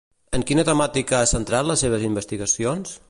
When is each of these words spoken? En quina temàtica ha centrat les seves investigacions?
En 0.37 0.45
quina 0.51 0.63
temàtica 0.69 1.19
ha 1.19 1.29
centrat 1.33 1.69
les 1.73 1.85
seves 1.85 2.07
investigacions? 2.09 2.99